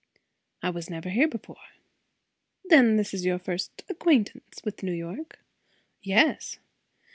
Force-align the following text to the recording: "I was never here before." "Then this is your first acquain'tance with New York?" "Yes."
"I 0.63 0.71
was 0.71 0.89
never 0.89 1.09
here 1.09 1.27
before." 1.27 1.61
"Then 2.65 2.95
this 2.97 3.13
is 3.13 3.23
your 3.23 3.37
first 3.37 3.83
acquain'tance 3.87 4.65
with 4.65 4.81
New 4.81 4.93
York?" 4.93 5.37
"Yes." 6.01 6.57